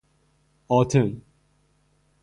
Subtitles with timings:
[0.69, 1.21] آتن